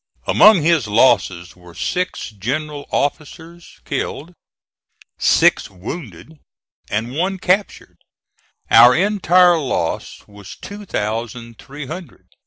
[0.25, 4.33] Among his losses were six general officers killed,
[5.19, 6.39] six wounded,
[6.89, 7.97] and one captured.
[8.71, 12.29] Our entire loss was two thousand three hundred.